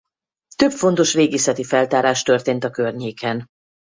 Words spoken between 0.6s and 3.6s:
fontos régészeti feltárás történt a környéken.